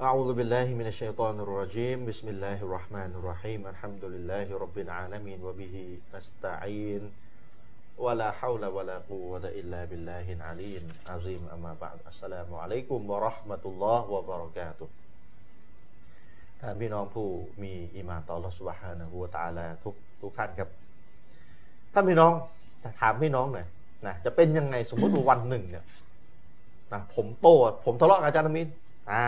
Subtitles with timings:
[0.00, 5.76] أعوذ بالله من الشيطان الرجيم بسم الله الرحمن الرحيم الحمد لله رب العالمين وبه
[6.14, 7.02] نستعين
[8.04, 14.88] ولا حول ولا قوة إلا بالله العلي العظيم أما بعد السلام عليكم ورحمة الله وبركاته
[16.60, 17.28] ท่านพี่น้องผู้
[17.62, 20.68] มีอิมานต่อ Allah سبحانه และ تعالى ทุกทุกท่านครับ
[21.92, 22.32] ท่านพี่น้อง
[22.82, 23.66] จะถามพี่น้องหน่อย
[24.06, 25.84] นะจะเป็นยังไงสมมติว่าวันหนึ่งเนี่ย
[26.92, 27.48] นะผมโต
[27.84, 28.68] ผมทะเลาะกับอาจารย์อามิน
[29.12, 29.24] อ่า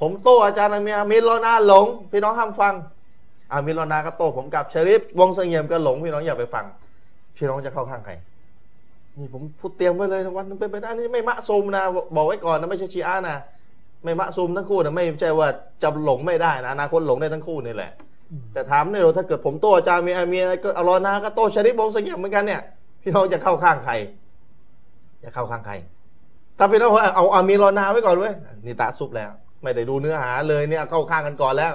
[0.00, 2.74] ผมโตอาจารย์อามีอามิรอนาหลง พี่น้องห้ามฟัง
[3.52, 6.64] อามิรอนาก็โตผมกับชริฟวงเสงี่ยมก็หลงพี่น้องอย่าไปฟัง
[7.36, 8.12] พี่น้องจะเข้าข้างใคร
[9.18, 11.82] นี่ผมพูดเตรียมไว้เลยวันนึงเป็นไปได้นี่ไม่มะซูมนะ
[12.16, 13.36] บอกไว้ก่อนนะไม่ใช่ชีอานะ
[14.04, 15.48] ไม่มะซูมทั้งคู่นะไม่ใช่ว่า
[15.82, 17.92] จะหลงไม่ได้นะอนาคตหลงได้ทั้งคู่นี่แหละ
[18.52, 22.60] แต่ถามเนี่ยถ้าเกิดผมโตอาจารย์มีอามีอะไรก็อรอนาก็โตชริฟวงเสงี่ยมเหมือนกันเนี่ย
[23.02, 23.92] พี่น้องจะเข้าข้างใคร
[25.24, 25.74] จะเข้าข้างใคร
[26.58, 28.34] ถ้าพี่น้องเอาอามีรอนาไว้ก่อนเว้ย
[28.66, 29.30] นี่ตาซุปแล้ว
[29.64, 31.72] ไม่ได้ดูเนื้อหาเลยเนี่ยเข้าข้างกันก่อนแล้ว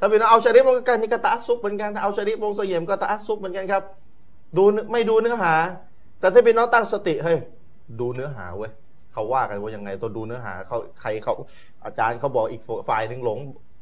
[0.00, 3.82] ถ้าพี่น้องเอาชริฟวงกันนี่ก็ตาซุปเหมือนกันถ้าเอาชริฟวงเสงี่ยมก็ตาซุปเหมือนกันครับ
[4.56, 5.54] ดูไม่ดูเนื้อหา
[6.20, 7.38] แต่ถ้าพี่น้องตั้งสติเฮ้ย
[8.00, 8.70] ดูเนื้อหาเว้ย
[9.12, 11.34] เขาว่ากันว่ายังไงตัวดูเนื้อหาเขาใครเขา
[11.84, 13.38] อาจารย์เขาบอกอีกฝ่ายหนึ่งหลง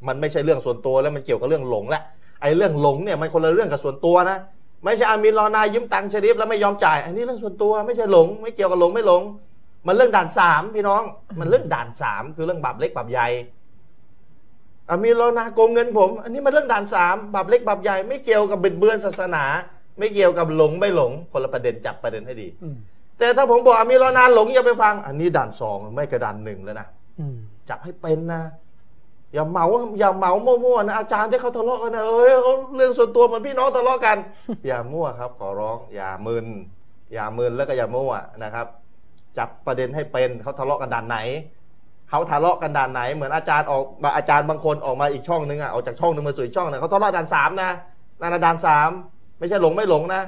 [0.08, 2.02] มันไม่ใช่เรื่องส่วนตัวแล้วมันเกี่ยวกับเรื่องหลงแหละ
[2.42, 4.38] ไอ้เรื่องหลงเนี่ยมันคนละเรื่องกับส่วนตัวนะ
[4.84, 9.22] ไม่ใช่อามินรอนายยืมตังค์ชริฟแล้วไม่ยอมจ่ายอันนี้เรื่องส่วนตัวไม่ใช่หลง ไม่เกี่ยวกับหลงไม่หลง
[9.86, 11.02] มันเรื่องด่านสามพี่น้อง
[11.38, 13.28] มันเรื่องด่านสามคือเรื่องบาปเล็กบาปใหญ่
[14.88, 19.44] อามีรอนาโกงเงินผม อันนี้มันเรื่องด่านสามบาปเล็กบาปใหญ่ไม่เกี่ยวกับบิดเบือนศาสนา
[19.98, 22.48] ไม่เกี่ยวกับหลงไม่หลง คนละประเด็นจับประเด็นให้ดี
[23.18, 26.86] แต่ถ้าผมบอกอามีรอนาหลงอย่าไปฟัง อันนี้ด่านสองไม่กระด่านหนึ่งแล้วนะ
[27.68, 28.42] จับให้เป็นนะ
[29.34, 29.66] อย่าเหมา
[29.98, 32.32] อย่าเหมามั่วๆนะอาจารย์ที่เขาทะเลาะกันนะเอ้ย
[32.76, 34.16] เรื่องส่วนตัวเหมือนพี่น้องทะเลาะกัน
[34.66, 36.46] อย่ามั่วครับ ขอร้อง อย่ามึน
[37.12, 38.12] อย่ามึนแล้วก็อย่ามั่ว
[38.44, 38.66] นะครับ
[39.38, 41.18] จับประเด็นให้เป็นเขาทะเลาะกันด่านไหน
[42.10, 47.70] เขาทะเลาะกันด่านไหนเหมือนอาจารย์ออกมาอาจารย์บางคนออกมาอีกช่องนึงอะออกจากช่องนึงมาสู่อีกช่องนึงเขาทะเลาะด่านสามนะ
[48.20, 48.90] นั่นด่านสาม
[49.38, 50.22] ไม่ใช่หลงไม่หลงนะ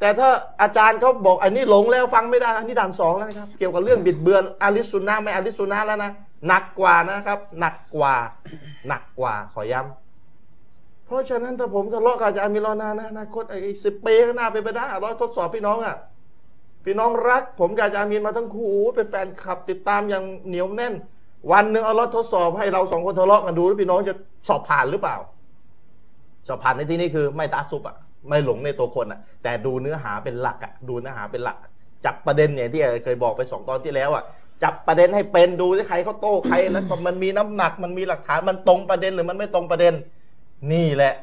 [0.00, 0.28] แต่ถ้า
[0.62, 6.10] อาจารย์เขาบอกอันนี้หลงแล้วฟังไม่ได้อันนี้ด่านสองแล้วนะครับเกี่ยวกับเรื่องบิดเบือนอาลิสุนนะไม่อาลิสุนนะแล้วนะ
[6.48, 8.14] หนักกว่านะครับ หนักกว่า
[8.88, 15.96] หนักกว่าขอย้ำเพราะฉะนั้นถ้าผมทะเลาะกับอาจารย์มิลอนานะอนาคตไอ้สิบปีข้างหน้าไปไปได้ร้อยทดสอบพี่น้องอะ
[16.86, 20.94] พี่น้องรัก ผมกับอาจารย์มีนมาทั้งคู่เป็นแฟนคลับติดตามอย่างเหนียวแน่น
[21.52, 24.14] วันหนึ่งเอารถทดสอบให้เราสองคนทะเลาะกันดูแล้วพี่น้องจะ
[24.48, 25.16] สอบผ่านหรือเปล่า
[26.48, 27.96] สอบผ่านในที่นี้คือไม่ตาซุบอะ
[28.28, 31.56] ไม่หลงในตัวคนอะ แต่ดูเนื้อหาเป็นหลักอะดูเนื้อหาเป็นหลัก
[32.04, 34.24] จับประเด็นเนี่ยที่เคยบอกไปสองตอนที่แล้วอะ
[34.62, 39.94] จับประเด็นให้เป็นดูที่ใครเขาโต้ใครแล้วมันมีน้ำหนักมันมีหลักฐานมันตรงประเด็นหรือมันไม่ตรงประเด็น
[40.72, 41.14] นี่แหละ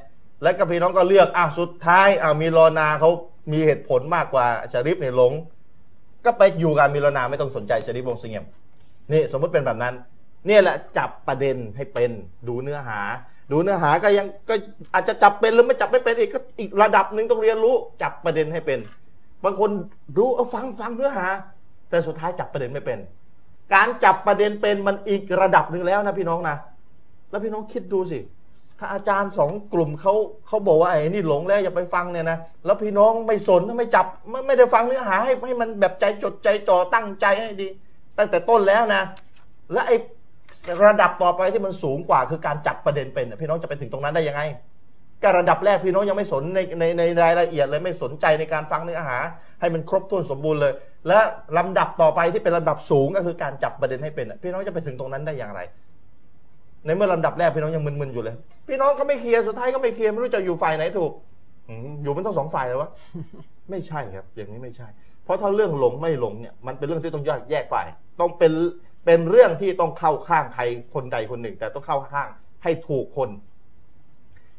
[0.43, 3.11] แล้วก็พี่น้องก็เลือกอะสุดท้ายอะมีรอนาเขา
[3.51, 5.33] มีเหตุผลมากกว่าชาริฟเนี่ยหลง
[6.25, 8.45] ก็ไปอยู่กับมีรอนาไม่ต้องสนใจชาริฟวงเสงี่ยม
[9.11, 9.93] นี่สมมติเป็นแบบนั้น
[10.47, 12.11] เนี่ยแหละจับประเด็นให้เป็น
[12.47, 12.99] ดูเนื้อหา
[13.51, 14.55] ดูเนื้อหาก็ยังก็
[14.93, 18.79] อาจจะจับเป็นหรือไม่จับไม่เป็นอีกก็อีกระดับหนึ่งต้องเรียนรู้จับประเด็นให้เป็น
[19.43, 19.69] บางคน
[20.17, 21.27] รู้เอาฟังฟังเนื้อหา
[21.89, 22.99] แต่สุดท้ายจับประเด็นไม่เป็น
[23.73, 26.57] การจับประเด็นเป็นมันอีกระดับหนึ่งแล้วนะพี่น้องนะ
[27.29, 28.19] แล้วพี่น้องคิดดูสิ
[28.83, 30.13] ถ้าอาจารย์สองกลุ่มเขา
[30.47, 37.67] เขาบอกว่าไอ้นี่หลงแล้วอย่าไปฟังเนี่ยนะแล้วพี่น้องไม่สนไม่จับไม่ไม่ได้ฟังเนื้อหาให้ให้มันแบบใจจดใจจ่อตั้งใจให้ดี
[38.17, 39.01] ตั้งแต่ต้นแล้วนะ
[39.73, 39.95] และไอ้
[40.85, 44.41] ระดับต่อไปที่มันสูงกว่าคือการจับประเด็นเป็นพี่น้องจะไปถึงตรงนั้นได้ยังไง
[45.23, 49.17] ก็ระดับแรกพี่น้องยังไม่สนในในในรายละเอียดเลยไม่สนใจในการฟังเนื้อหา
[49.61, 50.73] ให้มันครบถ้วนสมบูรณ์เลย
[51.07, 51.19] และ
[51.57, 55.61] ลำดับต่อไปที่เป็นลำดับสูงก็คือการจับประเด็นให้เป็นพี่น้องจะไปถึงตรงนั้นได้อย่างไร
[56.85, 58.35] ในเมื่อลำดับแรกพี่น้องยังมึนๆอยู่เลย
[58.67, 61.11] พี่น้องก็ไม่เคลียร์สุดท้ายก็ไม่เคลียร์ไม่รู้จะอยู่ฝ่ายไหนถูก
[62.03, 62.89] อยู่มันต้องสองฝ่ายเลยวะ
[63.69, 64.87] ไม่ใช่ครับ อย่างนี้ไม่ใช่
[65.23, 67.87] เพราะถ้าเรื่องหลงไม่หลงเนี่ยมันเป็นเรื่องที่ต้องแยกแยกฝ่าย
[68.19, 68.51] ต้องเป็น
[69.05, 72.27] เป็นเรื่องที่ต้องเข้าข้างใครคนใดคนหนึ่ง แต่ต้องเข้าข้าง
[72.63, 73.29] ให้ถูกคน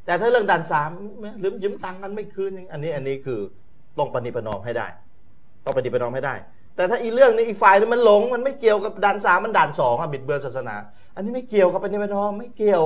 [0.04, 0.90] แต่ถ้าเรื่องด่านสาม
[1.42, 3.40] ลืมยืมตังค์กันไม่คืนอันนี้อันนี้คือ
[3.98, 4.86] ต้องปฏิปนอมให้ได้
[5.64, 6.34] ต้องปฏิปนอมให้ได้
[6.76, 10.76] แต่ถ้าอีเรื่องนี้อีกฝ่ายนึงมันหลง มันไม่เกี่ยวกับด่านสามมันด่านสองอะบิดเบือนศาสนา
[11.14, 12.82] อันนี้ไม่เกี่ยวกับปฏิปนอมไม่เกี่ยว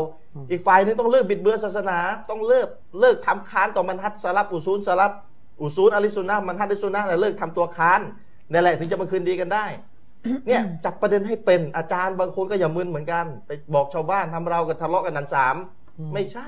[0.50, 1.98] อีกฝ่ายนึงต้องเลิกบิดเบือนศาสนา
[2.30, 2.68] ต้องเลิก
[3.00, 5.12] เลิกทำค้านต่อมันฮัดสลับอุซูลสลับ
[5.60, 8.00] อุซูลอลิสุนนะมันฮัดอลิสุนนะเลิกทำตัวค้าน
[8.50, 9.64] นี่แหละถึงจะมาคืนดีกันได้
[10.46, 15.54] เนี่ยจับประเด็นให้เป็นอาจารย์บางคนก็อย่ามึนเหมือนกัน ไปบอกชาวบ้านทำเรากันทะเลาะกันนันสาม
[16.14, 16.46] ไม่ใช่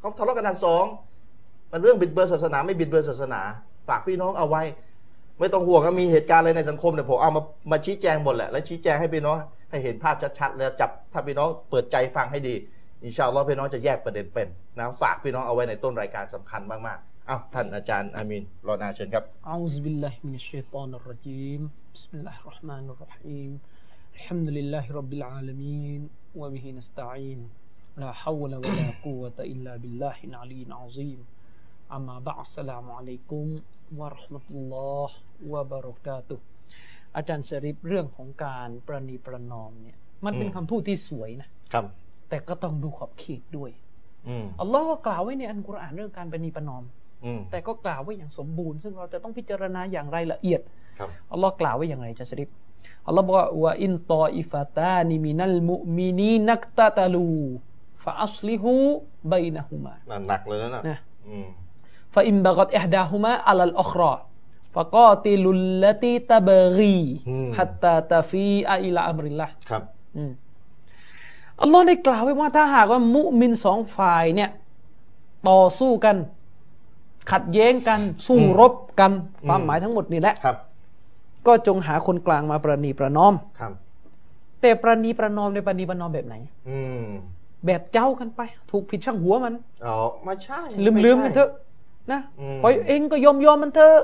[0.00, 0.84] เขาทะเลาะกันนันสอง
[1.70, 3.40] มันเรื่องบิดเบือนศาสนาไม่บิดเบือนศาสนา
[3.88, 4.62] ฝากพี่น้องเอาไว้
[5.42, 9.36] ไม่ต้องห่วงมีเหตุการณ์อะไรในสังคมเนี่ยผมเอามามาชี้แจงหมดแหละและชี้แจงให้พี่น้อง
[9.70, 12.54] ให้เห็นภาพชัดๆแล้วจับถ้าพี่น้องเปิดใจฟังให้ดี
[13.04, 14.48] อินชาอัลลอฮ์พี่น้องจะแยกประเด็นเป็น
[14.78, 21.60] นะฝากพี่น้องเอาไว้ในต้นรายการสำคัญมากๆอ้าวท่านอาจารย์อามินรอนาเชิญครับอัลลอฮฺบิลลาฮิมินัชชัยฏอนรรจีม
[21.94, 23.50] บิสมิลลาฮิรเราะห์มานุรเราะฮีม
[24.38, 26.00] ณ์ลิลอัลลอฮฺรับบิลฺอัลอ لله رب العالمين
[26.40, 27.40] وبه نستعين
[28.02, 31.20] لا حول ولا ะลา إلا بالله العلي العظيم
[31.96, 33.44] أما بعد السلام عليكم
[34.00, 35.16] วะราะหมตุลลอฮ์
[35.52, 36.36] วะบารอกาตุ
[37.16, 41.84] อาจารย์ชริปเรื่องของการประนีประนอมเนี่ย มันเป็นคำพูดที่สวยนะครับ
[42.28, 43.70] แต่ก็ต้องดูขอบเขตด้วย
[44.60, 46.84] อัลลอฮ์ก็กล่าวไว้ในอัลกุรอานเรื่องการประนีประนอม
[47.50, 50.60] แต่ก็กล่าวไว้อย่างสมบูรณ์ ซึ่งเราจะต้องพิจารณาอย่างไรละเอียด
[51.32, 52.48] อัลลอฮ์กล่าวไว้อย่างไรอาจารย์ชะรีฟ
[53.06, 59.94] อัลลอฮ์บอกว่าوإن طائفتان من المؤمنين اقتتلوا فأصلحوا بينهما
[60.28, 60.98] หนักเลยนะนะ
[62.14, 69.82] فإن بغت إحداهما على الأخرى فقاتلوا التي تبغي حتى تفيء إلى أمر الله ครับ
[70.16, 70.30] อืม
[71.62, 74.50] อัลลอฮ์ได้กล่าวไว้ว่าถ้าหากว่ามุมินสองฝ่ายเนี่ย
[75.48, 76.16] ต่อสู้กัน
[77.32, 79.12] ขัดแย้งกัน สู้รบกัน
[79.48, 80.56] ความหมายทั้งหมดนี่แหละครับ
[81.46, 83.72] ก็จงหาคนกลางมาประนีประนอมครับ
[84.60, 86.34] แต่ประนีประนอมในประนีประนอมแบบไหน
[86.68, 87.06] อืม
[87.66, 89.54] แบบเจ้ากันไป ถูกผิดช่างหัวมัน
[89.86, 91.50] อ๋อไม่ใช่ ลืมไใช่ลืมกันเถอะ
[92.10, 93.98] นะอืมปล่อยเองก็ยอมยอมมันเถอะ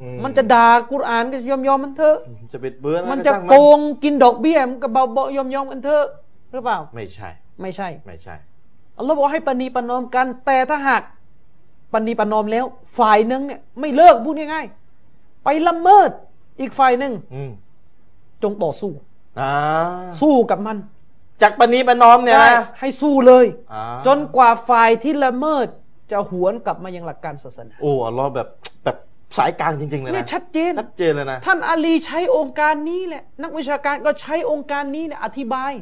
[0.00, 2.16] อืมันจะด่ากุรอานก็ยอมยอมมันเถอะ
[2.52, 6.04] จะบิดเบือนอไรมันจะช่างโกงกินดอกเบี้ยมันก็เบาเบายอมยอมกันเถอะ
[6.52, 7.28] หรือเปล่า ไม่ใช่
[7.60, 8.36] ไม่ใช่ ไม่ใช่
[8.98, 11.02] อัลลอฮ์บอกให้ปณีประนอมกัน แต่ถ้าหาก
[11.92, 12.64] ปณีประนอมแล้ว
[12.98, 16.10] ฝ่ายหนึ่งเนี่ย ไม่เลิกพูดง่ายๆไปละเมิด
[16.60, 17.50] อีกฝ่ายหนึ่งอืม
[18.42, 18.92] จงต่อสู้
[19.40, 19.52] อ่า
[20.20, 20.76] สู้กับมัน
[21.42, 25.66] จากปณีประนอมเนี่ยใช่นะให้สู้เลยอ่าจนกว่าฝ่ายที่ละเมิด
[26.12, 28.48] จะหวนกลับมายังหลักการศาสนา โอ้อัลลอฮ์แบบ
[28.84, 28.96] แบบ
[29.38, 35.72] สายกลางจริงๆเลยเนี่ยนะชัดเจน ชัดเจนเลยนะ ท่านอาลีใช้องค์การนี้แหละ นักวิชาการก็ใช้องค์การนี้เนี่ยอธิบาย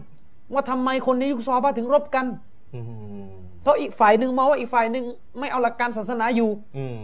[0.52, 2.26] ว่าทำไมคนในยุคซอฮาบะห์ถึงรบกัน
[2.74, 2.80] อื
[3.28, 3.30] ม
[3.62, 5.04] เพราะอีกฝ่ายหนึ่งมองว่าอีกฝ่ายหนึ่ง
[5.38, 6.98] ไม่เอาหลักการศาสนาอยู่ อืม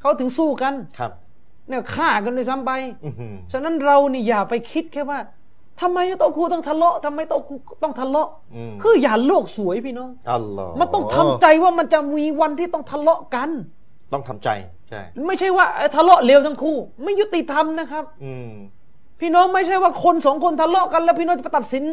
[0.00, 1.12] เขาถึงสู้กัน ครับ
[1.68, 2.72] เนี่ยฆ่ากันด้วยซ้ำไป
[3.04, 5.18] อือหือ ฉะนั้นเรานี่อย่าไปคิดแค่ว่า
[5.80, 13.50] ทำไมโต๊ะครูต้องทะเลาะทำไมโต๊ะครูต้องทะเลาะอืมคืออย่าโลกสวยพี่น้องอัลลอฮ์มันต้องทำใจว่ามันจะมีวันที่ต้องทะเลาะกัน
[14.12, 14.48] ต้องทำใจ
[14.88, 18.50] ใช่ไม่ใช่ว่าเอ้ยทะเลาะเลวทั้งคู่ ไม่ยุติธรรมนะครับ อืม
[19.20, 21.84] พี่น้องไม่ใช่ว่าคนสองคนทะเลาะกันแล้วพี่น้องจะไปตัดสิน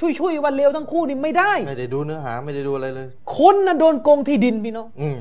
[0.00, 3.06] ช่วยๆว่าเลวทั้งคู่นี่ไม่ได้ ไม่ได้ดูเนื้อหาไม่ได้ดูอะไรเลย
[3.38, 5.18] คนน่ะโดนโกงที่ดินพี่น้องอืม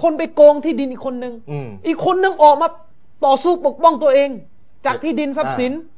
[0.00, 2.68] คนไปโกงที่ดินอีกคนหนึ่งอืมอีกคนหนึ่งออกมา
[3.26, 4.30] ต่อสู้ปกป้องตัวเอง
[4.86, 5.93] จากที่ดินทรัพย์สินอ่าครับ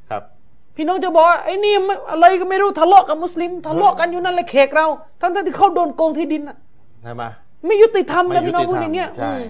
[0.76, 4.86] พี่น้องจะบอกว่าไอ้นี่ไม่อะไรก็ไม่รู้ทะเลาะกับมุสลิมทะเลาะกันอยู่นั่นแหละเขกเรา
[5.20, 6.56] ทั้งๆที่เขาโดนโกงที่ดินน่ะ
[7.02, 7.22] ใช่ไหม
[7.66, 9.44] ไม่ยุติธรรมไม่นะยุพี่น้องติพูดธรอรมย่างเงี้ยใช่อืม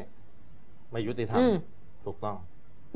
[0.91, 1.55] ไม่ยุติธรรมอืม
[2.05, 2.37] ถูกต้อง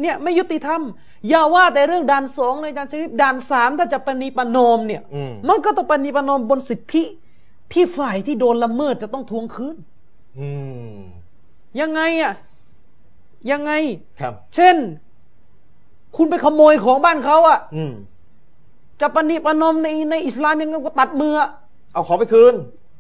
[0.01, 0.81] เนี่ยไม่ยุติธรรม
[1.29, 7.05] อย่าว่าแต่เรื่องด่านสองเลยอาจารย์ชริปด่านสามถ้าจะปณีประนอมเนี่ยอืมมันก็ต้องปณีประนอมบนสิทธิ
[7.73, 9.77] ที่ฝ่ายที่โดนละเมิดจะต้องทวงคืน
[10.39, 10.49] อื
[10.97, 10.99] ม
[11.81, 12.33] ยังไงอะ
[13.51, 13.73] ยังไง
[14.21, 14.77] ครับ เช่น
[16.17, 17.93] คุณไปขโมยของบ้านเขาอะอืม
[19.01, 21.49] จะปณีประนอมในในอิสลามยังไงก็ตัดมืออะ
[21.93, 22.55] เอาของไปคืน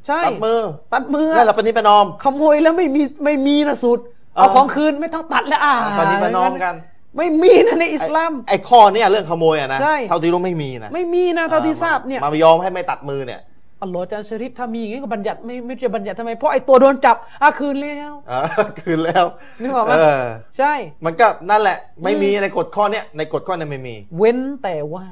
[0.07, 0.61] ใช่ตัดมือ
[0.93, 3.99] ตัดมือนั่นแหละปณิประนอมขโมยแล้วไม่มีไม่มีนะสุด
[4.37, 6.75] เอาอ่าของคืนไม่ต้องตัดแล้วอ่าปณิประนอมกัน
[7.17, 13.41] ไม่มีนะในอิสลาม ไอ้ข้อเนี่ยเรื่องขโมยอะนะใช่เท่าที่รู้ไม่มีนะไม่มีนะเท่าที่ทราบเนี่ยมายอมให้ไม่ตัดมือเนี่ย
[13.83, 18.41] อัลลอฮ์อาจารย์ชริฟถ้ามีอย่างงี้ก็บัญญัติไม่ไม่จะบัญญัติทำไมเพราะไอ้ตัวโดนจับอะคืนแล้วอ่า
[18.81, 19.25] คืนแล้ว
[19.63, 20.21] นึกออกไหมเออ
[20.59, 20.73] ใช่
[21.05, 25.05] มันก็นั่นแหละ ไม่มีในกฎข้อเนี้ยในกฎข้อเนี้ยไม่มี เว้นแต่ว่า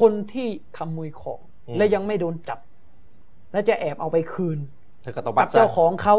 [0.00, 0.48] คนที่
[0.78, 2.58] ขโมยของอืมและยังไม่โดนจับ
[3.52, 4.58] และจะแอบเอาไปคืน
[5.02, 6.16] เธอก็ต้องกับับตรเจ้าของเขา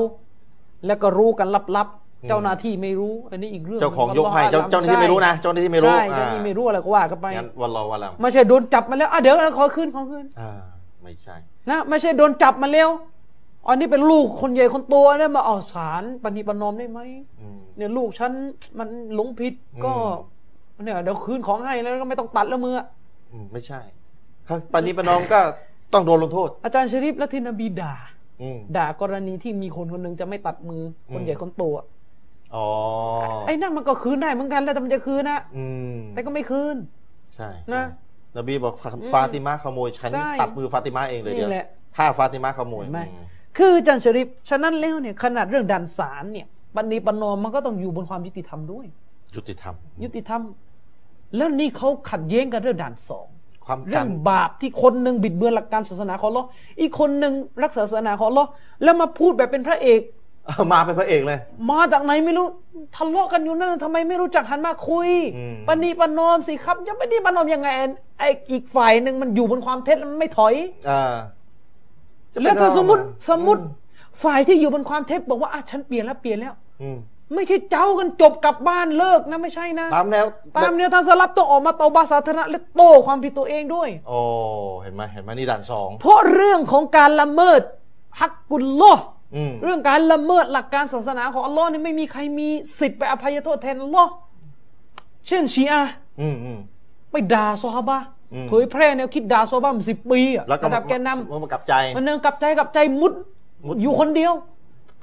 [0.85, 1.89] แล้วก็รู้กันลับ
[2.23, 10.51] อืมๆเจ้าหน้าที่ไม่รู้ อันนี้อีกเรื่องเจ้าของยกให้อัลลเจ้าฮฺเจ้าหน้าที่ไม่รู้นะเจ้าหน้าที่ไม่รู้ใช่เจ้าหน้าที่ไม่รู้อะไรก็ว่ากันไปงั้นวันรอวันหลังไม่ใช่โดนจับมาแล้วอะเดี๋ยวขอคืนขอคืนอ่า
[11.03, 11.35] ไม่ใช่
[11.69, 12.89] นะไม่ใช่โดนจับมาแล้ว
[13.67, 16.99] อันนี้เป็นลูกคนใหญ่คนโตเนี่ยมาเอาสารปณิประนอมได้ไหม
[17.41, 18.31] อืมเนี่ยลูกฉัน
[18.79, 19.53] มันหลงผิด
[19.85, 19.93] ก็
[20.75, 22.81] อืเนี่ยเดี๋ยวคืนของให้แล้วก็ไม่ต้องตัดแล้วมือ
[23.33, 23.81] อืมไม่ใช่
[24.45, 25.39] เขาปณิประนอมก็
[25.93, 27.93] ต้องโดนลงโทษ อาจารย์ชริปและที่นบีด่า
[28.41, 31.85] อืม ด่ากรณีที่มีคนคนหนึ่งจะไม่ตัดมืออม คนใหญ่คนโตอะ
[32.55, 32.67] อ๋อ
[33.47, 36.77] ไอ้นั่นมันก็คืนได้เหมือนกันแล้วแต่มันจะคืนนะอืมแต่ก็ไม่คืน
[37.35, 37.83] ใช่นะ
[38.37, 43.25] นบีบอกฟาฟาติมาขโมยฉันใช่ตัดมือฟาติมาเองเลยเดียวนี่แหละถ้าฟาติมาขโมยเห็นไหม อืม
[43.57, 48.85] คืออาจารย์ชริปฉะนั้นแล้วเนี่ยขนาดเรื่องดันสารเนี่ยปณีประนอมมันก็ต้องอยู่บนความยุติธรรมด้วย
[49.35, 50.41] ยุติธรรม ยุติธรรม
[51.35, 53.27] แล้วนี่เขาขัดแย้งกันเรื่องด่านสอง
[53.65, 56.47] ความเรื่กัอนงบาปที่คนหนึ่งบิดเบือนหลักการศาสนาของอัลลอฮ์
[56.81, 58.49] อีกคนหนึ่งรักษาศาสนาของอัลลอฮ์
[58.83, 60.01] แล้วมาพูดแบบเป็นพระเอก
[60.47, 61.39] เอามาเป็นพระเอกเลย
[61.71, 62.47] มาจากไหนไม่รู้
[62.95, 67.69] ทะเลาะกันอยู่นั่นทำไมไม่รู้จักหันมาคุยอืมปณีประนอมสิครับจะปณีประนอมยังไง
[68.19, 70.53] ไอ้อีกฝ่ายหนึ่งมันอยู่บนความเท็จแล้วมันไม่ถอย
[70.89, 71.13] อ่า
[72.33, 73.61] จะไปแล้วถ้าสมมติเล่าาสมมติ
[74.23, 76.97] ฝ่ายที่อยู่บนความเท็จบอกว่าอะฉันเปลี่ยนแล้วเปลี่ยนแล้วอืม
[77.35, 80.25] ไม่ใช่เจ้ากันจบกลับบ้านเลิกนะไม่ใช่นะ ตามแนว
[80.57, 84.19] ตามแนวทางสลับต้องออกมาเตาบาสาธารณะและโต้ความผิดตัวเองด้วย โอ้
[84.81, 87.61] เห็นไหมเห็นไหมนี่ด่านสองเพราะเรื่องของการละเมิด
[88.19, 89.03] ฮักกุลลอฮ์
[89.35, 92.47] อืมเรื่องการละเมิดหลักการศาสนาของอัลลอฮ์นี่ไม่มีใครมี
[92.79, 94.11] สิทธิ์ไปอภัยโทษแทนอัลลอฮ์
[95.27, 96.59] เช่นชีอะห์อืมอืม
[97.11, 103.13] ไปด่าซอฮาบะห์อืมเผยแพร่แนวคิดด่าซอฮาบะห์มาสิบปีอะแล้วก็ระดับแกนนมันมากลับใจำมันเนินกลับใจกลับใจมุด
[103.67, 104.33] มุดอยู่คนเดียว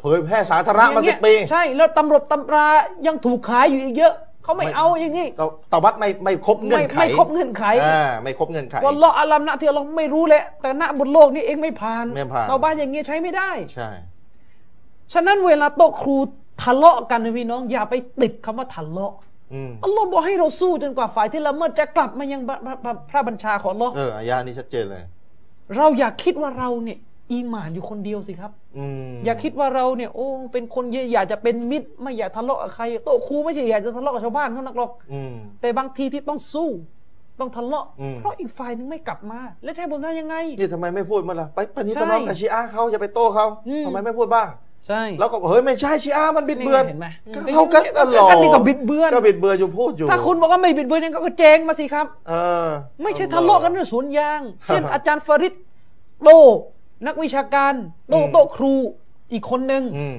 [0.00, 2.66] เผยแพร่สาธารณะมาสิบปี ใช่ แล้วตำรวจตำรา
[3.06, 4.14] ยังถูกขายอยู่อีกเยอะ
[4.44, 13.90] เขาไม่ไม่เอาอย่างนี้ก็ตบัดไม่ไม่ครบเงื่อนไขไม่ไม่ครบเงื่อนไขอ่าไม่ครบเงื่อนไขวันละอัลลัมนะที่เราไม่รู้แหละแต่ณบนโลกนี้เองไม่ผ่านไม่ผ่านเตาบ้านอย่างเงี้ยใช้ไม่ได้ใช่
[15.12, 16.16] ฉะนั้นเวลาโต๊ะครู
[16.62, 19.14] ทะเลาะกันนะพี่น้องอย่าไปติดคำว่าทะเลาะ
[19.52, 25.02] อืมอัลลอฮ์บอกให้เราสู้จนกว่าฝ่ายที่ละเมิดจะกลับมายังพระพระพระพระบัญชาของอัลลอฮ์เอออายานี้ชัดเจนเลย
[25.76, 26.98] เราอยากคิดว่าเราเนี่ย
[27.32, 36.70] อีหมานอยู่คนเดียวสิครับอืมอย่าคิดว่าเราเนี่ยโอ้เป็นคนเยอะอยากจะเป็นมิตร ไม่อยากทะเลาะกับใครโต๊ะครูไม่ใช่อยากจะทะเลาะกับชาวบ้านเขานักหรอกอืมแต่บางทีที่ต้องสู้
[37.40, 44.48] ต้องทะเลาะอืมเพราะอีกฝ่ายนึงไม่กลับมา แล้วจะใช่ผมทำยังไงนี่ทำไมไม่พูดมาล่ะไปปณิใช่ปนอมกับชีอาเขาจะไปโต้เขาอืมทำไมไม่พูดบ้าง
[44.86, 52.32] ใช่แล้วก็บอกเฮ้ยไม่ใช่ชีอามันบิดเบือนเห็นไหมก็เขาก็ตลอดก็นี่ก็บิดเบือนก็บิดเบือนอยู่พูดอยู่ ถ้าคุณบอกว่าไม่บิดเบือนเนี่ยก็แจ้งมาสิครับ เอ
[52.66, 52.68] อ
[53.02, 55.54] ไม่ใช่ทะเลาะกันเรื่องสวนยาง เช่นครับอาจารย์ฟาริด
[56.24, 56.30] โต
[57.06, 57.72] นักวิชาการ
[58.10, 58.74] โตอืมโตครู
[59.32, 60.18] อีกคนหนึ่งอืม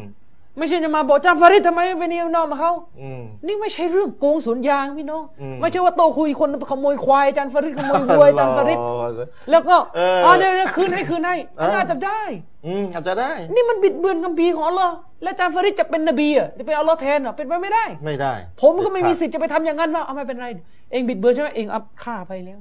[0.57, 12.21] ไม่ใช่จะมาบอกอาจารย์ฟาริดทำไมไม่เป็นนิวนอมกับเขาอืมนี่ไม่ใช่เรื่องโกงสวนยางพี่น้องอืมไม่ใช่ว่าโตคุยคนขโมยควายอาจารย์ฟาริดขโมยวัวอาจารย์ฟาริดรอเลยแล้วก็เอออ๋อเดี๋ยวเดี๋ยวคืนให้คืนให้เออน่าจะได้
[12.65, 20.47] อืมอาจจะได้ นี่มันบิดเบือนคัมภีร์ของอัลลอฮ์และอาจารย์ฟาริดจะเป็นนบีอะจะเป็นอัลลอฮ์แทนเหรอะเป็นไปไม่ได้ ไม่ได้ ผมก็ไม่มีสิทธิ์จะไปทำอย่างนั้นว่าเอาไม่เป็นไร
[20.91, 22.59] เองบิดเบือนใช่ไหมเองอัพฆ่าไปแล้ว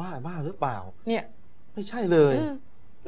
[0.00, 0.76] บ้าบ้าหรือเปล่า
[1.08, 1.22] เนี่ย
[1.74, 2.52] ไม่ใช่เลยอืม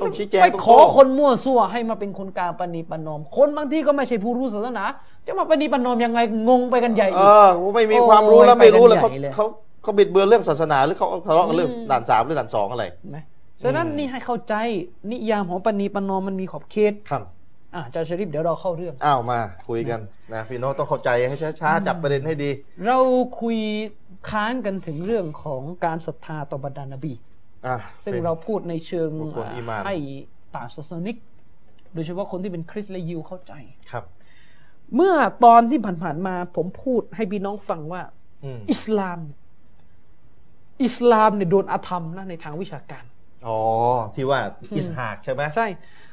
[0.00, 4.84] ต้องชี้แจงไปตรงขอคนมั่วซั่วให้มาเป็นคนกลางปณีประนอม คนบางทีก็ไม่ใช่ผู้รู้ศาสนา
[5.26, 9.46] จะมาปณีประนอมยังไงงงไปกันใหญ่เออีกอไม่มีความรู้แล้วโอ้ยไม่รู้เลยไปเขากันใหญ่เลยเขา
[9.82, 13.18] เขาบิดเบือนเรื่องศาสนาหรือเขาทะเลาะกันเรื่องอืมด่านสามหรือด่านสองอะไรเห็นไหม
[13.62, 14.54] ฉะนั้นนี่ให้เข้าใจ
[15.10, 17.22] นิยามของปณีประนอมมันมีขอบเขตครับ
[17.74, 20.00] อะอาจารย์ชริฟเดี๋ยวเราเข้าเรื่องอ้าวมาคุยกัน
[20.34, 22.50] นะพี่โน้ตต้องเข้าใจให้ช้าๆจับประเด็นให้ดี
[22.86, 22.98] เรา
[23.40, 23.58] คุย
[24.30, 27.29] ค้างกันถึงเรื่องของการศรัทธาต่อบรรดานาบีอะ
[28.02, 29.96] ซึ่งเป็นเราพูดในเชิงบุคคลอีหม่านให้
[30.54, 31.16] ต่างศาสนิก
[31.94, 33.52] โดยเฉพาะคนที่เป็นคริสต์และยิวเข้าใจ
[33.90, 34.04] ครับ
[34.94, 35.14] เมื่อ
[35.44, 38.02] ตอนที่ผ่านๆมาผมพูดให้พี่น้องฟังว่า
[38.44, 39.20] อืมอิสลาม
[40.84, 43.04] อิสลามเนี่ยโดนอาธรรมนะในทางวิชาการ
[43.46, 43.58] อ๋อ
[44.14, 44.40] ที่ว่า
[44.76, 45.68] อิสหากใช่ไหมใช่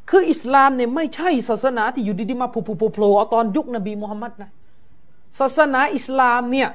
[0.09, 4.51] คืออิสลามเนี่ยไม่ใช่ศาสนาที่อยู่ดีๆมาโผล่ๆเอาตอนยุคนบีมุฮัมมัดนะ
[5.39, 6.69] ศาสนาอิสลามเนี่ย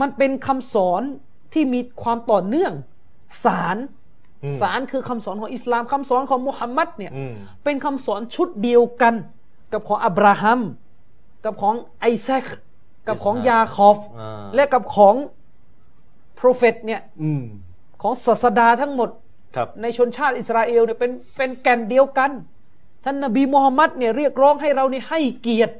[0.00, 1.02] มันเป็นคำสอน
[1.52, 2.72] ที่มีความต่อเนื่อง
[3.44, 3.97] สารอืม
[4.60, 9.14] สารคือคำสอนของอิสลามคำสอนของมุฮัมมัดเนี่ยอืมเป็นคำสอนชุดเดียวกัน
[9.72, 10.60] กับของอับราฮัม
[11.44, 12.44] กับของไอแซค
[13.08, 15.14] กับของอิสฮากยาคอฟอ่าและกับของ
[16.36, 17.44] prophet เนี่ยอืม
[18.02, 19.10] ของศาสดาทั้งหมด
[19.56, 22.30] ครับในชนชาติอิสราเอลเนี่ยเป็นเป็นแก่นเดียวกัน
[23.04, 25.74] ท่านนบีมูฮัมมัดเนี่ยเรียกร้องให้เรานี่ให้เกียรติ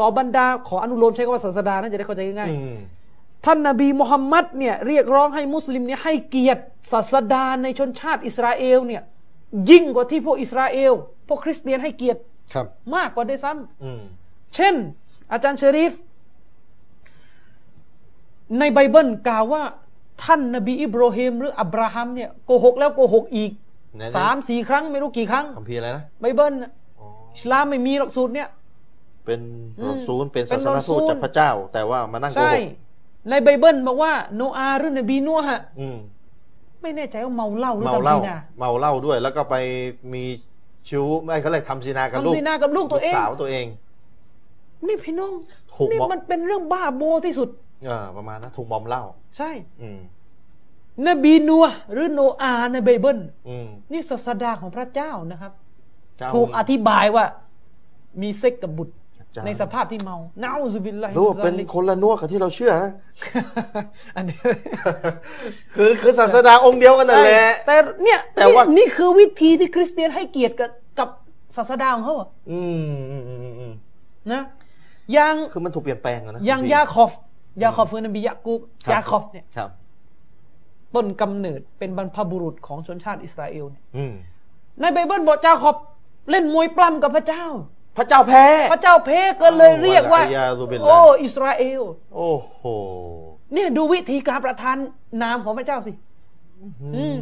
[0.00, 2.99] ต่อบรรดาขออนุโลมใช้คำว่าศาสดานะจะได้เข้าใจง่ายอืมๆ
[3.44, 9.02] ท่านนบีมูฮัมมัดเนี่ยเรียกร้องให้มุสลิมเนี่ยให้เกียรติศาสดาในชนชาติอิสราเอลเนี่ย
[9.70, 10.92] ยิ่งกว่าที่พวกอิสราเอล
[11.28, 12.20] พวกคริสเตียนให้เกียรติ
[12.54, 14.00] ครับ มากกว่าด้วยซ้ำอืม
[14.54, 14.74] เช่น
[15.32, 15.92] อาจารย์ชะรีฟ
[18.58, 19.62] ในไบเบิลกล่าวว่า
[20.24, 23.50] ท่านนบีอิบราฮิมหรืออับราฮัมเนี่ยโกหกแล้วโกหกอีก
[23.96, 27.06] ไหนๆสามสี่ครั้งไม่รู้กี่ครั้งคัมภีร์อะไรนะไบเบิลน่ะอ๋อ
[27.36, 28.48] อิสลามไม่มีหลักสูตรเนี่ย
[29.24, 29.40] เป็น
[29.80, 32.89] อืมรอซูลเป็นเป็นศาสนทูตรอซูลจากพระเจ้า แต่ว่ามานั่งโกใช่หก
[33.28, 35.98] ในไบเบิลบอกว่าโนอาหรือนบีนัวฮะอืม
[36.82, 39.54] ไม่แน่ใจว่าเมาเหล้าหรือเมาทำเหล้าซีนาเมาเหล้าด้วย แล้วก็ไป
[40.12, 40.24] มี
[40.90, 43.66] ชู้ไม่เขาเรียกทำซีนากับลูกทำซีนากับลูกตัวเองสาวตัวเอง
[44.86, 45.32] นี่พี่น้อง
[45.74, 47.48] ถูกนี่มอมมันเป็นเรื่องบ้าบอที่สุด
[47.86, 49.02] เออประมาณนั้นถูกมอมเหล้า
[49.36, 49.50] ใช่
[49.82, 50.00] อืม
[51.06, 55.52] นบีนัวหรือโนอาในไบเบิลอืมนี่ศาสดาของพระเจ้านะครับ
[56.18, 57.24] เจ้าถูกอธิบายว่า
[58.22, 58.99] มีเซ็กส์กับบุตรเจ้า
[59.46, 62.90] ในสภาพที่เมาنعوذ بالله من ذلك คนละนัวกับที่เราเชื่อนะ
[64.16, 64.36] อันนี้
[65.74, 71.08] คือคือศาสดาองค์เดียวกันนั่นแหละแต่เนี่ยแต่ว่านี่นี่คือวิธีที่คริสเตียนให้เกียรติกับกับ
[71.56, 72.60] ศาสดาของเขาอะอื
[72.96, 73.72] มอืมอืมอืม
[74.32, 74.42] นะ
[75.12, 77.12] อย่างคือมันถูกเปลี่ยนแปลงอะนะอย่างคุณพี่ยาคอฟ
[77.62, 79.70] ยาคอฟคือนบียะกูบครับยาคอฟเนี่ยครับ
[80.94, 84.12] ต้นกำเนิดเป็นบรรพบุรุษของชนชาติอิสราเอลเนี่ยอืม
[84.80, 85.76] ในไบเบิลบอกยาคอฟ
[86.30, 87.44] เล่นมวยปล้ำกับพระเจ้า
[87.79, 89.10] พ ระเจ้าแพ้ พระเจ้าเพ
[89.42, 91.82] ก็เลยเรียกว่าالعياذ بالله โอ้อิสราเอล
[92.16, 92.60] โอ้โห
[93.54, 94.76] เนี่ยดูวิธีการประทาน
[95.22, 95.92] นามของพระเจ้าสิ
[96.96, 97.16] อืม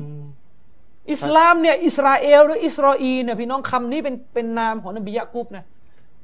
[1.12, 5.64] อิสลามเนี่ยอิสราเอลหรืออิสราอีเนี่ยพี่น้องคำนี้เป็นเป็นนามของนบียะกุบนะ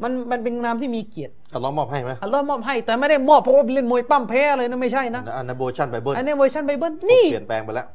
[0.02, 7.86] มันมันเป็นนามที่มีเกียรติอัลลอฮ์มอบให้ไหมอัลลอฮ์มอบให้แต่ไม่ได้มอบเพราะว่าเล่นมวยปล้ำแพ้อะไรนะไม่ใช่นะอันนั้นเวอร์ชันไบเบิลอันนี้เวอร์ชันไบเบิลถูกนี่เปลี่ยนแปลงไปแล้ว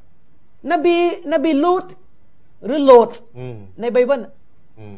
[0.72, 0.96] นบี
[1.34, 1.86] นบีลูต
[2.66, 4.22] หรือโลดอืมในไบเบิล
[4.80, 4.98] อืม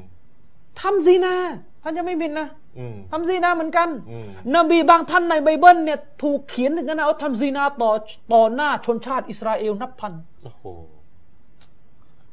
[0.79, 1.33] ทำซีนา
[1.83, 2.47] ท่านจะไม่ผิดนะ
[2.79, 7.91] อืมทำซีนาเหมือนกันอืมนบีบางท่านในไบเบิลเนี่ยถูกเขียนถึงขนาดว่าทำซีนาต่อ
[8.33, 10.13] ต่อหน้าชนชาติอิสราเอลนับพัน
[10.43, 10.63] โอ้โห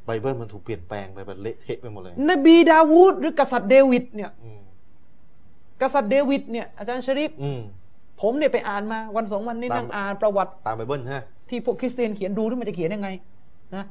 [0.04, 4.60] ไบเบิลมันถูกเปลี่ยนแปลงไปแบบเละเทะไปหมดเลย นบีดาวูดหรือกษัตริย์เดวิดเนี่ยอืม
[5.82, 7.60] กษัตริย์เดวิดเนี่ยอาจารย์ชริฟอืม
[8.20, 13.08] ผมเนี่ยไปอ่านมาวันสองวันนี้ตามนั่งอ่านประวัติตามไบเบิลใช่ไหมที่พวกคริสเตียนเขียนดูที่มันจะเขียนยังไง
[13.76, 13.84] นะ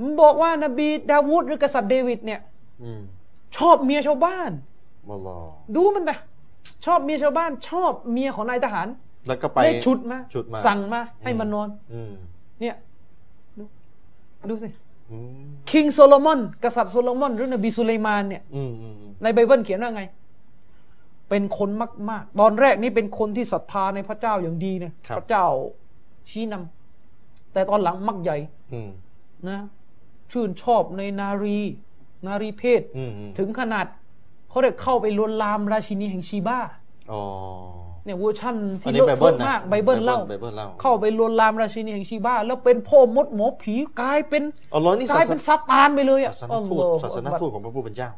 [0.00, 2.40] มันบอกว่านบีดาวูดหรือกษัตริย์เดวิดเนี่ย
[2.82, 3.00] อืม
[3.56, 4.50] ชอบเมียชาวบ้าน
[5.08, 5.38] มาลอ
[5.76, 6.18] ดูมันนะ
[6.84, 8.88] ชอบเมียชาวบ้าน ชอบเมียของนายทหาร
[9.28, 12.12] แล้วก็ไปได้ชุดมาชุดมา สั่งมา ให้มันนอนอืม
[12.60, 12.74] เนี่ย
[13.58, 13.64] ดู
[14.50, 14.68] ดูสิ
[15.10, 20.02] อืม King Solomon กษัตริย์โซโลมอน หรือนบีสุไลมานเนี่ยอืมอืมอืมในไบเบิลเขียนว่าไง
[21.28, 21.70] เป็นคน
[22.10, 25.46] มาก ๆ ตอนแรกนี่เป็นคนที่ศรัทธาในพระเจ้าอย่างดีเนี่ยพระเจ้า
[26.30, 28.36] ชี้นำแต่ตอนหลังมักใหญ่
[28.72, 28.90] อืม
[29.48, 29.58] นะ
[30.32, 31.58] ชื่นชอบในนารี
[32.26, 33.86] นารีเพศอืมอืมถึงขนาด
[34.50, 36.58] เขาเรียกเข้าไปลวนลามราชินีแห่งชีบ้า
[37.12, 37.22] อ๋อ
[38.04, 44.42] เนี่ยเวอร์ชันอัที่นนี้เลอะไบเบิเทลอะนะมากไบเบิลเล่าไบเบิลเล่า เข้าไปลวนลามราชินีแห่งชีบ้า แล้วเป็นพ่อมดหมอผีกลายเป็น
[44.74, 48.08] อัลลอฮ์นี่กศาลายสเป็นนาซาตานไปเลยอะศาสนทูตอัลลอฮฺศาสนทูตของพระผู้เป็นเจ้า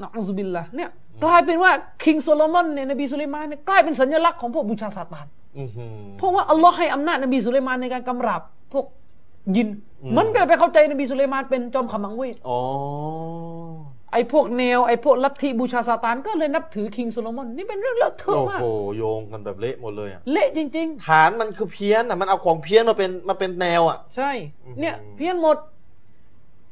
[0.00, 0.88] นะอัลลอฮฺบิลละเนี่ย
[1.24, 1.70] กลายเป็นว่า
[2.04, 5.26] King Solomon เนี่ยนบีสุลัยมานเนี่ยกลายเป็นสัญลักษณ์ของพวกบูชาซาตาน
[5.58, 8.84] อือหือเพราะว่าอัลลอฮ์ให้อำนาจนบีสุลัยมานในการกำราบพวก
[9.56, 9.68] ญิน
[10.02, 12.58] อืมมันก็เลยไปเข้าใจนบีสุลัยมานเป็นจอมขมังเวทอ๋อ
[14.12, 24.30] ไอ้พวกแนวไอ้พวกลัทธิบูชาซาตานก็เลยนับถือ King Solomon นี่เป็นเรื่องเลอะเทอะโอ้มากโหโยงกันแบบเละหมดเลยอะเละจริงฐานมันคือเพี้ยนอะมันเอาของเพี้ยนมาเป็นมาเป็นแนวอะๆใช่
[24.64, 25.56] อืมเนี่ยเพี้ยนหมด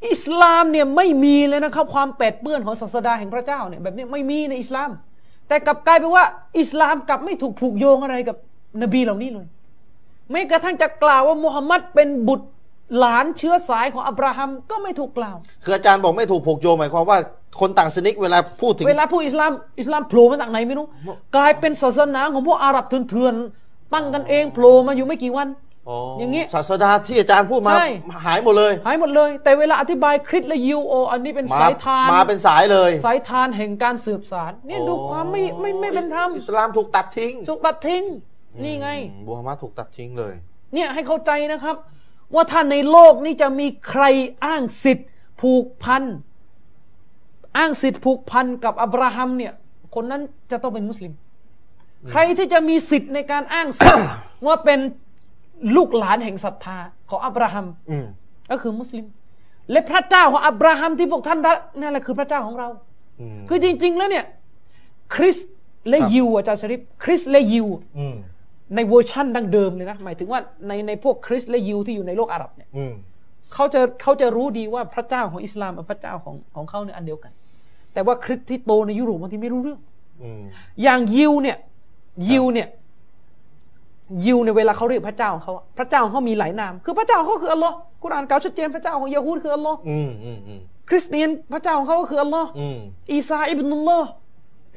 [0.08, 4.90] อิสลามเนี่ยไม่มีเลยนะครับความแปดเปื้อนของศาสดาแห่งพระเจ้าเนี่ยแบบนี้ไม่มีในอิสลาม
[5.48, 6.24] แต่กลับกลายเป็นว่า
[6.58, 8.36] อิสลามกลับไม่ถูกผูกโยงอะไรกับ
[8.82, 9.46] นบีเหล่านี้เลย
[10.30, 12.48] ไม่กระทั่งจะกล่าวว่ามุฮัมมัดเป็นบุตร
[12.98, 17.18] หลานเชื้อสายของอับราฮัมก็ไม่ถูกกล่าว คืออาจารย์บอกไม่ถูกผูกโยงหมายความว่า
[17.60, 20.86] คนต่างศาสนิกเวลาพูดถึง เวลาพูดอิสลามอิสลามโผล่มาจากไหนไม่รู้
[21.36, 25.48] กลายเป็นศาสนาของพวกอาหรับเถื่อนๆตั้งกันเองโผล่มาอยู่ไม่กี่วัน
[25.88, 27.88] อ๋ออย่างงี้ศาสดาที่อาจารย์พูดมาใช่
[28.26, 38.02] หายหมดเลย หายหมดเลย แต่เวลาอธิบายคริสต์และยิวโออันนี้เป็นมาสายทานมาเป็นสายเลย สายทานแห่งการสืบสารเนี่ยดูความไม่ไม่ไม่เป็นธรรมอิสลามถูกตัดทิ้งถูกตัดทิ้ง
[38.64, 40.34] นี่ไงอืมบูฮัมมัดถูกตัดทิ้งเลย
[40.74, 41.76] เนี่ยให้เข้าใจนะครับ
[42.34, 44.04] ว่าถ้าในโลกนี้จะมีใคร
[44.44, 45.08] อ้างสิทธิ์
[45.40, 46.04] ผูกพัน
[47.56, 49.52] อ้างสิทธิ์ผูกพันกับอับราฮัมเนี่ย
[49.94, 51.12] คนนั้นจะต้องเป็นมุสลิม
[52.10, 54.08] ใครที่จะมีสิทธิ์ในการอ้างสิทธิ์
[54.46, 54.80] ว่าเป็น
[55.76, 56.78] ลูกหลานแห่งศรัทธา
[57.10, 58.06] ของอับราฮัมอืม
[58.50, 59.06] ก็คือมุสลิม
[59.70, 62.68] และพระเจ้าของอับราฮัมที่พวกท่านรักนั่นแหละคือพระเจ้าของเรา
[63.20, 64.24] อืมคือจริง ๆ แล้วเนี่ย
[65.14, 65.50] คริสต์
[65.88, 67.66] และครับยิวอาจารย์ชริฟคริสต์และยิว
[67.98, 68.16] อืม
[68.74, 72.92] ในเวอร์ชั่นดั้งเดิมเลยนะ หมายถึงว่าในในพวกคริสต์และยิวที่อยู่ในโลกอาหรับเนี่ยอืม
[73.54, 77.32] เขาจะเขาจะรู้ดีว่าพระเจ้าของอิสลามกับพระเจ้าของของเขาเนี่ยอันเดียวกัน
[77.92, 79.80] แต่ว่าคริสต์ที่โตในยุโรปบางทีไม่รู้เรื่อง
[80.22, 80.42] อืม
[80.82, 81.56] อย่างยิวเนี่ย
[82.30, 82.68] ยิวเนี่ย
[84.24, 92.78] ยิวในยเวลาเขาเรียกพระเจ้าของเขาอะพระเจ้าของเขามีหลายนาม คือพระเจ้าของเขาคืออัลลอฮ์กุรอานกล่าวชัดเจนพระเจ้าของยะฮูดคืออัลลอฮ์อืมอืมอืมคริสเตียนพระเจ้าของเขาก็คืออัลลอฮ์อืม
[93.12, 94.25] อีซาอิบนุลลอฮ์ค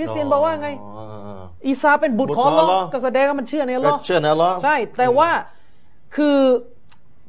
[0.01, 5.29] ริสเตียนบอกว่าไงอ๋ออ๋ออ๋ออีซาเป็นบุตรของอัลลอฮ์ก็แสดงว่ามันเชื่อในอัลลก็อฮ์เชื่อนะเหรอใช่ แต่ว่า
[6.15, 6.38] คือ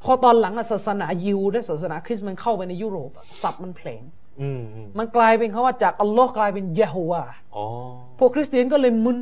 [0.03, 4.03] พอตอนหลังอะศาสนายิวและศาสนาคริสต์มันเข้าไปในยุโรปอะศัพท์มันเพลง
[4.41, 7.23] อืมอืมมันกลายเป็นคำว่าจากอัลลอฮ์กลายเป็นยะโฮวา
[7.57, 7.65] อ๋อ
[8.19, 9.19] พวกคริสเตียนก็เลยมึน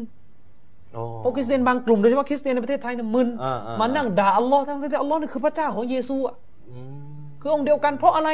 [0.96, 6.34] อ๋อพวกคริสเตียนบางกลุ่มโดยเฉพาะคริสเตียนในประเทศไทยเนี่ยมึนอ่าอ่ามานั่งด่าอัลลอฮ์ทั้งที่อัลลอฮ์นี่คือพระเจ้าของเยซูอะ
[6.70, 6.78] อื
[7.16, 8.28] มคือองค์เดียวกันเพราะอะไร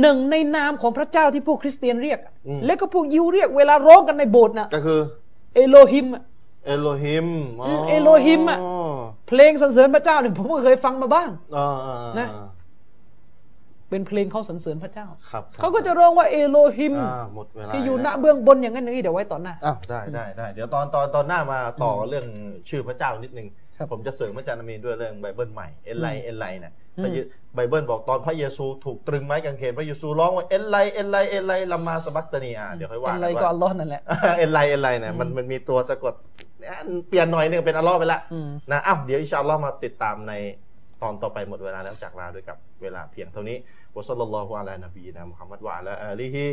[0.00, 5.00] หนึ่งในนามของพระเจ้าที่พวกคริสเตียนเรียกอะอืมและก็พวกยิวเรียกเวลาร้องกันในโบสถ์นะก็คือ
[5.54, 6.22] เอโลฮิมอะ
[6.66, 7.28] เอโลฮิม
[7.66, 8.58] อืมเอโลฮิมอะ
[9.28, 12.28] เพลงสรรเสริญพระเจ้าเนี่ยผมก็เคยฟังมาบ้างอ๋ออ๋ออ๋อนะ
[13.90, 22.26] เป็นเพลงเขาสรรเสริญพระเจ้าครับครับเขาก็จะร้องว่าเอโลฮิมอ่าหมดเวลาที่อยู่ณแล้วเบื้องบนอย่างนั้นอย่างนี้เดี๋ยวไว้ต่อหน้าอ้าวได้ได้ได้เดี๋ยวตอนตอนตอนหน้ามาต่ออเรื่อง
[22.68, 27.16] ชื่อพระเจ้านิดนึงครับ ผมจะเสริมอาจารย์อามีนด้วยเรื่องไบเบิลใหม่เอ็นไลเอ็นไลเนี่ยอืมพระเย
[27.54, 34.02] ไบเบิลบอกตอนพระเยซูถูกตรึงไม้กางเขนพระเยซูร้องว่าเอ็นไลเอ็นไลเอ็นไลลัมมาสบักตานีอะเดี๋ยวค่อยว่าอะกันไรก็ว่าอัลลอฮ์นั่นแหละ
[34.38, 36.14] เอ็นไลเอ็นไลเนี่ยมันมันมีตัวสะกด
[36.58, 36.70] เนี่ย
[37.08, 40.32] เปลี่ยนหน่อยหนึงเป็นอัลลอฮ์ไปละอืมนะอ้าวเดี๋ยวอินชาอัลลอฮ์มาติดตามใน
[41.02, 43.56] ตอนต่อไปหมดเวลาแล้วจากลาด้วยกับเวลาเพียงเท่านี้
[43.96, 46.44] วะซัลลัลลอฮุอะลานบีนะมุฮัมมัดวะอะลาอาลีฮิ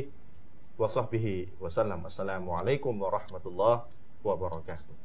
[0.81, 3.79] วะซอฮบิฮิวะสัลลัมอัสสลามุอะลัยกุมวะเราะห์มะตุลลอฮ์
[4.27, 5.02] วะบะเราะกาตุฮ์